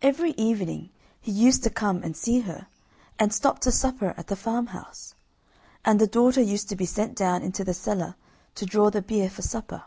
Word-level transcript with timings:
Every 0.00 0.30
evening 0.40 0.88
he 1.20 1.30
used 1.30 1.62
to 1.64 1.68
come 1.68 2.02
and 2.02 2.16
see 2.16 2.40
her, 2.40 2.66
and 3.18 3.30
stop 3.30 3.58
to 3.58 3.70
supper 3.70 4.14
at 4.16 4.28
the 4.28 4.34
farmhouse, 4.34 5.14
and 5.84 6.00
the 6.00 6.06
daughter 6.06 6.40
used 6.40 6.70
to 6.70 6.76
be 6.76 6.86
sent 6.86 7.14
down 7.14 7.42
into 7.42 7.62
the 7.62 7.74
cellar 7.74 8.14
to 8.54 8.64
draw 8.64 8.88
the 8.88 9.02
beer 9.02 9.28
for 9.28 9.42
supper. 9.42 9.82